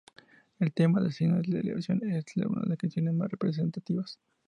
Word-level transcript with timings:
El 0.57 0.73
tema 0.73 0.99
""El 0.99 1.05
asesino 1.05 1.39
de 1.43 1.47
la 1.47 1.59
ilusión"" 1.59 2.01
es 2.09 2.25
una 2.35 2.63
las 2.65 2.77
canciones 2.79 3.13
más 3.13 3.29
representativas. 3.29 4.19